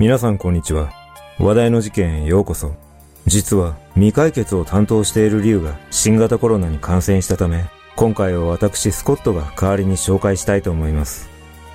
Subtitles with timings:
[0.00, 0.92] 皆さんこんにちは。
[1.40, 2.72] 話題の事件へようこそ。
[3.26, 7.64] 実は未解決を担当している竜が新型コロナに感染したため、
[7.96, 11.28] 今回は私スコットが代わりに紹介したいと思います。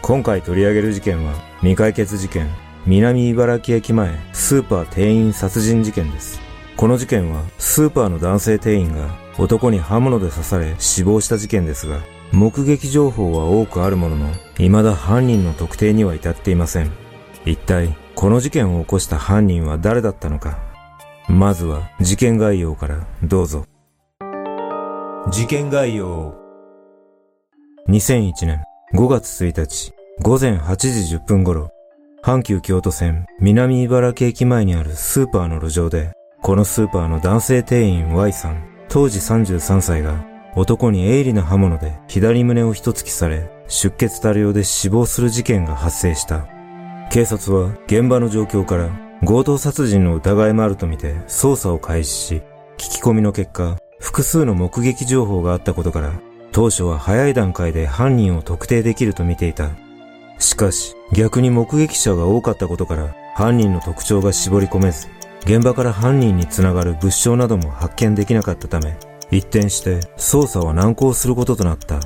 [0.00, 2.48] 今回取り上げる事件は未解決事件、
[2.86, 6.40] 南茨城駅前スーパー店員殺人事件です。
[6.74, 12.00] この事件はスーパーの男性店員が男に刃物で刺され死亡した事件ですが、
[12.32, 16.90] 目撃情報は多くあるものの、未だ犯人の特定には至っていません。
[17.44, 20.58] 一体この事件を起こした犯人は誰だったのか。
[21.28, 23.66] まずは事件概要からどうぞ。
[25.30, 26.34] 事件概要。
[27.90, 29.92] 2001年5月1日
[30.22, 31.68] 午前8時10分頃、
[32.24, 46.55] 阪急京都線南茨城駅前にあるスーパーの路上で、このスーパーの男性店員 Y さん、当時33歳が男に鋭利な刃物で左胸を一突きされ、出血多量で死亡する事件が発生した。
[47.10, 48.90] 警察は現場の状況から
[49.24, 52.34] 強盗殺人の疑いもあるとみて捜査を開始し、
[52.76, 56.12] 聞き込みの結果、複数の目撃情報があったことから、
[56.52, 59.70] 当初は早い段階で犯人を特定できると見ていた。
[60.38, 65.08] しかし、逆に目撃者が多かったことから、犯人の特徴が絞り込めず、
[65.44, 68.96] 現場から犯人につながる物証なども発見できなかったため、
[69.30, 72.00] 一転して捜査は難航することとなった。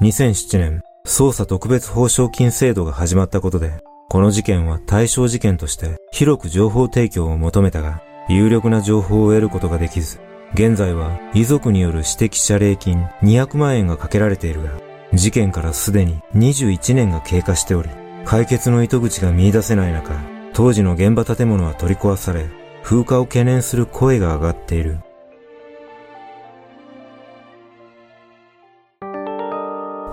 [0.00, 3.72] 2007年、捜査特別報奨金制度が始まったことで、
[4.12, 10.20] この事件は対象事件として広く情報提供を求めたが、有力な情報を得ることができず、
[10.52, 14.72] 現在は遺族による私的謝礼金200万円がかけられているが、
[15.14, 17.88] 事件からすでに21年が経過しており、
[18.26, 20.12] 解決の糸口が見出せない中、
[20.52, 22.50] 当時の現場建物は取り壊され、
[22.82, 24.98] 風化を懸念する声が上がっている。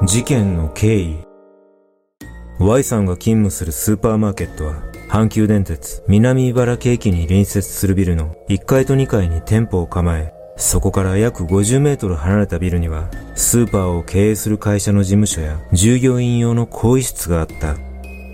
[0.08, 1.29] 事件の経緯
[2.62, 17.78] Y さんが勤務するスーパーマーケットは、阪急電鉄南茨城駅に隣接するビルの1階と2階に店舗を構え、そこから約50メートル離れたビルには、スーパーを経営する会社の事務所や従業員用の更衣室があった。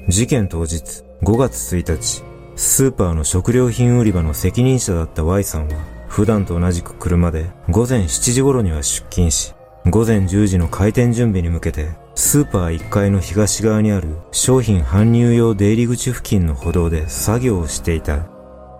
[0.09, 2.24] 事件当日、5月1日、
[2.56, 5.75] スーパーの食料品売り場の責任者だった Y さんは、
[6.08, 9.53] 普段と同じく車で午前7時頃には出勤し、
[9.88, 18.26] 午前10時の開店準備に向けてスーパー1階の東側にある商品搬入用出入り口付近の歩道で作業をしていた。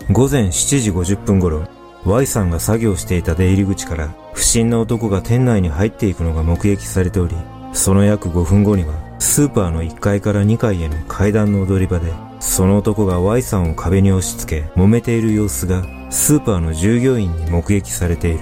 [0.10, 1.68] 午前7時50分頃、
[2.06, 7.36] Y さんが作業していた出入り口から不審な男が店内に入っていくのが目撃されており、
[7.74, 18.40] その約5分後にはスーパーの1階から2階への階段の踊り場で、その男が Y さんを壁に押し付け揉めている様子がスーパーの従業員に目撃されている。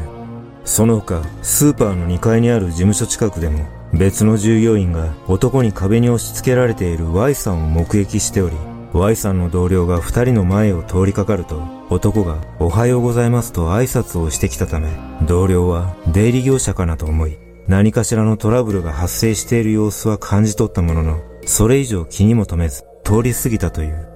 [0.66, 8.56] その他、スーパーの2階にある事務所近くでも別の従業員が男に壁に押し付けられている Y さんを目撃しており、
[8.92, 11.62] Y さんの同僚が二人の前を通りかかると、
[11.92, 14.90] 男がおはようございますと挨拶をしてきたため、
[15.28, 17.38] 同僚は出入り業者かなと思い、
[17.68, 24.08] 何かしらのトラブルが発生している様子は感じ取ったものの、それ以上気にも留めず、通り過ぎたという。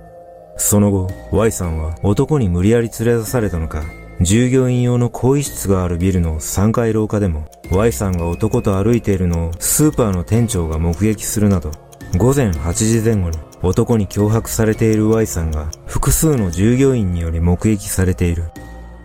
[0.58, 3.84] その後、Y さんは男に無理やり連れ出されたのか、
[4.22, 11.72] 従業員用の更衣室があるビルの3階廊下でも Y さんが男と歩いているのをスーパーの店長が目撃するなど
[12.17, 18.51] 午前8時前後に男に脅迫されている Y さんが複数の従業員により目撃されている。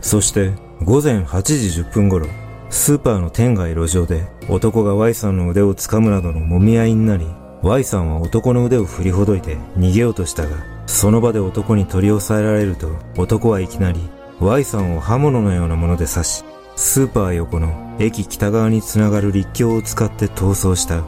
[0.03, 0.51] そして
[0.83, 2.27] 午前8時10分頃
[2.69, 7.27] スーパーの店外路上で男が Y さんの腕を掴むなどの揉み合いになり
[7.63, 10.57] Y さんは男の腕を振りほどいて逃げようとしたが
[10.87, 14.01] その場で男に取り押さえられると男はいきなり
[14.43, 16.45] Y さんを刃物のようなもので刺し、
[16.75, 21.05] スーパー横の駅北側につながる立橋を使って逃走した。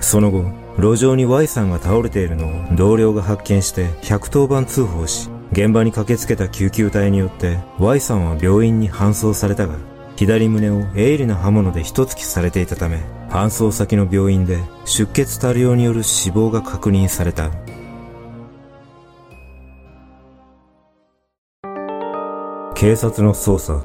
[0.00, 0.44] その後、
[0.76, 9.76] 路上に Y さんが倒れているのを同僚が発見して110番通報し、現場に駆けつけた救急隊によって Y さんは病院に搬送されたが、
[10.16, 12.98] 左胸を鋭利な刃物で一突きされていたため、
[13.30, 17.52] 搬送先の病院で出血多量による死亡が確認された。
[22.84, 23.82] 警察の捜査。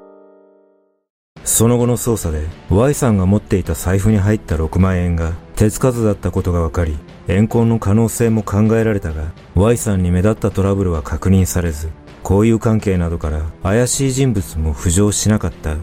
[1.45, 11.91] その後の捜査で Y さんが持っていた財布に入った6万円が手つかずだったことが分かり、怨恨の可能性も考えられたが、Y さんに目立ったトラブルは確認されず、
[12.25, 15.77] 交友関係などから怪しい人物も浮上しなかった。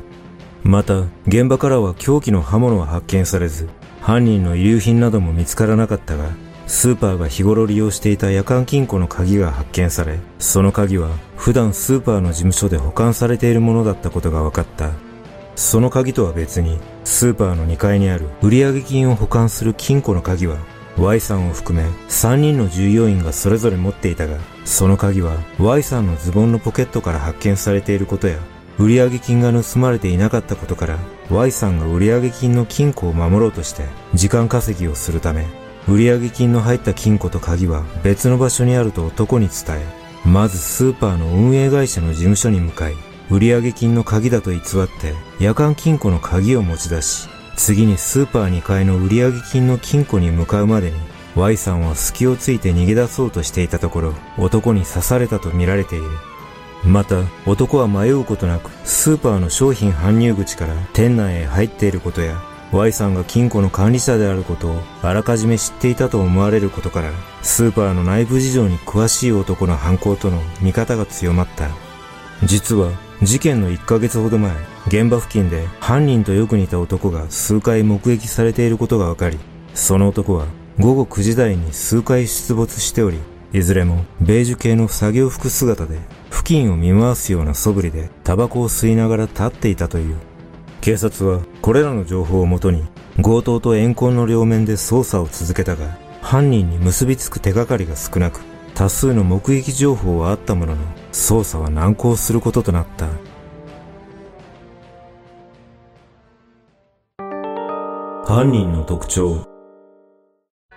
[0.62, 3.70] また、現場からは凶器の刃物は発見されず、
[4.02, 6.32] 犯人の遺留品なども見つからなかったが、
[6.66, 14.90] スーパーが日頃利用していた夜間金庫の鍵が発見され、その鍵は普段スーパーの事務所で保管されているものだったことが分かった。
[15.54, 20.56] その鍵とは別に、スーパーの2階にある売上金を保管する金庫の鍵は、
[20.98, 28.38] Y さんを含め3人の従業員がそれぞれ持っていたが、その鍵は Y さんのズボンのポケットから発見されていることや、
[28.78, 30.98] 売上金が盗まれていなかったことから、
[31.30, 33.84] Y さんが売上金の金庫を守ろうとして
[34.14, 35.46] 時間稼ぎをするため、
[35.88, 39.86] 売上金の入った金庫と鍵は別の場所にあると男に伝え、
[40.28, 42.94] まずスーパーの運営会社の事務所に向かい、
[43.30, 44.60] 売上金の鍵だと偽っ
[45.00, 50.96] て夜間金庫の鍵を持ち出し、次にスーパー2階の売上金の金庫に向かうまでに
[51.36, 56.04] Y さんは隙をついて逃げ出そうとしていたところ男に刺されたと見られている。
[56.84, 57.16] また
[57.46, 62.40] 男は迷うことなくスーパーの商品搬入口から店内へ入っていることや
[62.72, 67.10] Y さんが金庫の管理者であることをあらかじめ知っていたと思われることから
[67.42, 71.68] スーパーの内部事情に詳しい男の犯行との見方が強まった。
[72.44, 72.90] 実は
[73.22, 74.52] 事件の1ヶ月ほど前、
[74.88, 79.38] 現場付近で犯人とよく似た男が数回目撃されていることが分かり、
[79.74, 80.46] その男は
[80.78, 83.18] 午後9時台に数回出没しており、
[83.52, 85.98] いずれもベージュ系の作業服姿で
[86.30, 90.16] 付近を見回すような素振りでタバコを吸いながら立っていたという。
[90.86, 92.84] 警察はこれらの情報をもとに
[93.20, 98.40] 強盗と怨恨の両面で捜査を続けたが、犯人に結びつく手がかりが少なく、
[98.72, 103.08] 多数の目撃情報はあったものの、捜査は難航することとなった。
[108.24, 109.44] 犯人の特徴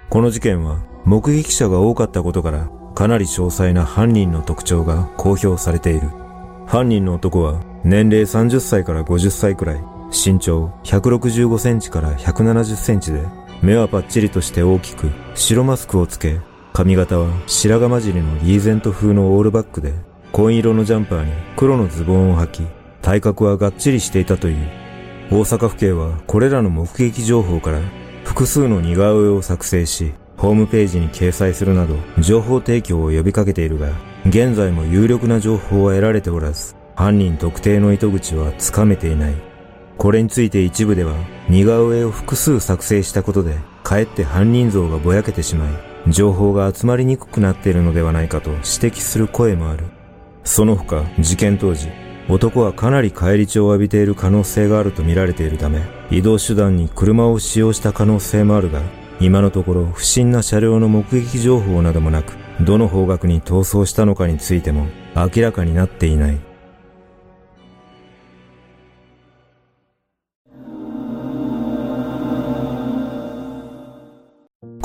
[0.09, 6.09] この事件は目撃者が多かったことからかなり詳細な犯人の特徴が公表されている。
[6.65, 13.23] 犯人の男は年齢30歳から50歳くらい、身長165センチから170センチで、
[13.61, 16.39] 目はパッチリとして大きく、白マスクをつけ、
[16.73, 19.93] 髪型は白髪混じりのリーゼント風のオールバックで、
[20.31, 22.67] 紺色のジャンパーに黒のズボンを履き、
[23.01, 24.57] 体格はがっちりしていたという。
[25.31, 27.79] 大阪府警はこれらの目撃情報から
[28.23, 33.89] 複数の似顔絵を作成し、ホームページに掲載するなど情報提供を呼びかけているが、
[34.25, 39.48] 現在も有力な情報は得られておらず、犯人特定の糸口はつかめていない。
[39.99, 41.13] これについて一部では
[41.49, 49.83] 似顔絵を複数作成したことで、かえって犯人像がぼやけてしまい、情報が集まりにくくなっているのではないかと指摘する声もある。
[50.45, 51.89] その他、事件当時、
[52.29, 58.81] 男はかなり返り血を浴びている可能性があると見られているため、移動手段に車を使用した可能性もあるが、
[59.19, 66.48] 今のところ不審な車両の目撃情報などもなく、どの方角に逃走したのかについても明らかになっていない。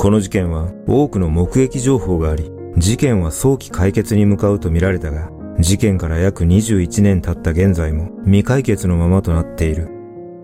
[0.05, 9.89] この事件は多くの目撃情報があり、事件は早期解決に向かうと見られたが、事件から約21年経った現在も未解決のままとなっている。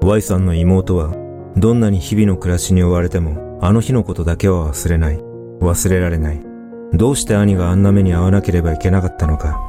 [0.02, 1.16] Y さんの妹は、
[1.58, 5.20] どんなに日々の暮らしに追われても、あの日のことだけは忘れない。
[5.60, 6.42] 忘れられない。
[6.94, 9.62] どうして兄があんな目に遭わなければいけなかったのか。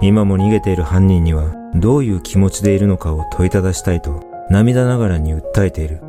[0.00, 4.18] 今も逃げている犯人には、どういう気持ちでいるのかを問いただしたいと、
[4.48, 6.05] 涙ながらに訴えている。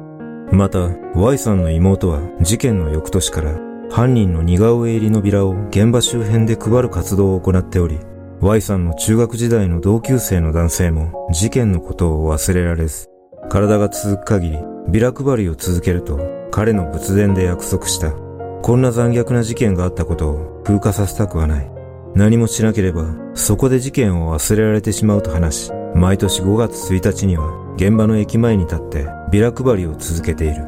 [0.57, 3.59] また、Y さんの妹は事件の翌年から
[3.91, 7.99] 犯人の似顔絵入りのビラを現場周辺で配る活動を行っており、
[8.41, 13.07] Y さんの中学時代の同級生の男性も事件のことを忘れられず、
[13.49, 14.57] 体が続く限り
[14.89, 18.11] ビラ配りを続けると彼の仏殿で約束した。
[18.11, 21.71] こんな残虐な事件があったことを風化させたくはない。
[22.15, 30.63] 何もしなければそこで事件を忘れられてしまうと話し、毎年5月1日には現場の駅前に立ってビラ配りを続けている。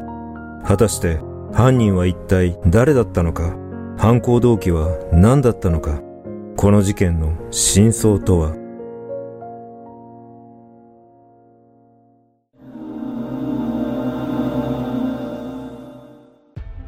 [0.66, 1.18] 果たして
[1.54, 3.56] 犯人は一体誰だったのか？
[3.96, 6.02] 犯行動機は何だったのか？
[6.58, 8.54] この事件の真相とは？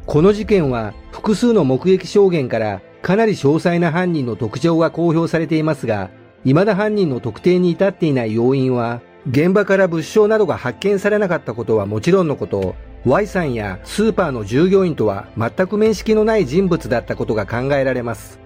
[0.05, 6.11] この事件は複数の目撃証言からかなり詳細な犯人の特徴が公表されていますが、
[6.43, 12.75] 未だ犯人の特定に至っていない要因は現場から物証などが発見されなかったことはもちろんのこと、
[13.05, 18.39] Y さんやスーパーの従業員とは全く面識のない人物だったことが考えられます。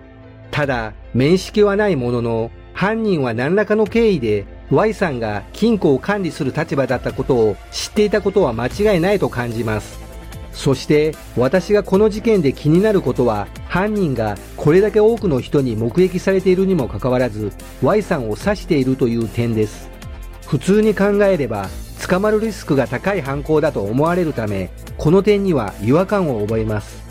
[0.51, 9.99] ただ、面識はないものの、犯人は何らかの経緯で Y さんが金庫を管理する立場だったことを知っていたことは間違いないと感じます。
[10.51, 19.96] そして私がこの事件で気になることは犯人がこれだけ多くの人に目撃されているにもかかわらず Y さんを刺しているという点です。
[20.47, 21.67] 普通に考えれば
[22.07, 27.03] 捕まるリスクが高い犯行だと思われるためこの点には違和感を覚えます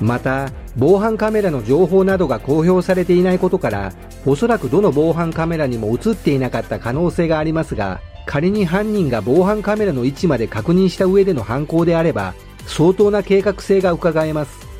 [0.00, 3.92] また防犯カメラの情報などが公表されていないことから
[4.26, 12.34] おそらくどの防犯カメラにも映っていなかった可能性がありますが仮に犯人が防犯カメラの位置まで確認した上での犯行であれば
[12.66, 14.74] 相当な計画性が伺えます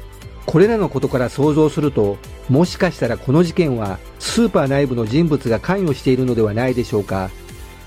[0.47, 2.19] これらのことから想像すると、
[2.49, 7.31] もしかしたらこの事件はスーパー内部の人物が関与しているのではないでしょうか。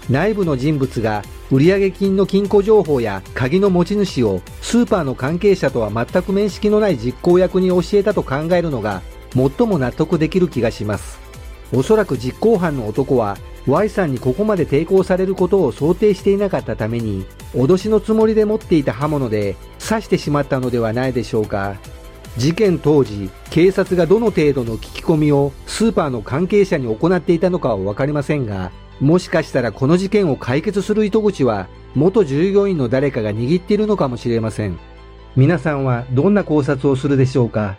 [0.10, 9.02] 内部の人物が売上金の金庫情報や鍵の持ち主をスーパーの関係者とは全く面識のない実行役に教えたと考えるのが
[9.34, 11.20] 最も納得できる気がします。
[11.74, 13.38] おそらく実行犯の男は
[13.68, 21.76] Y さんにここまで抵抗されることを想定していなかったために脅しのつもりで持っていた刃物で刺してしまったのではないでしょうか。
[22.38, 34.80] 事件当時、警察がどの程度の聞き込みをスーパーの関係者に行っていたのかはわかりませんが、もしかしたらこの事件を解決する糸口は元従業員の誰かが握っているのかもしれません。
[35.36, 37.78] 皆さんはどんな考察をするでしょうか？